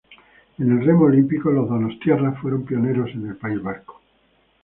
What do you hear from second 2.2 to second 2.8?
fueron